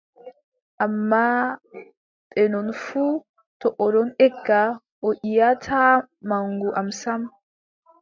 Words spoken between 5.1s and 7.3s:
yiʼataa maŋgu am sam,